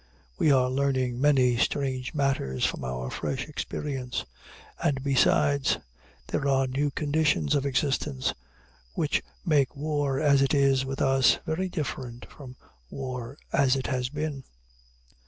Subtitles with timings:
[0.39, 4.25] We are learning many strange matters from our fresh experience.
[4.81, 5.77] And besides,
[6.25, 8.33] there are new conditions of existence
[8.95, 12.55] which make war as it is with us very different from
[12.89, 14.43] war as it has been.